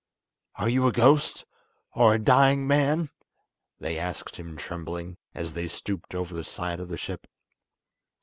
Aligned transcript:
"Are 0.55 0.67
you 0.67 0.87
a 0.87 0.91
ghost, 0.91 1.45
or 1.93 2.15
a 2.15 2.19
dying 2.19 2.65
man?" 2.65 3.11
they 3.79 3.99
asked 3.99 4.37
him 4.37 4.57
trembling, 4.57 5.15
as 5.35 5.53
they 5.53 5.67
stooped 5.67 6.15
over 6.15 6.33
the 6.33 6.43
side 6.43 6.79
of 6.79 6.87
the 6.89 6.97
ship. 6.97 7.27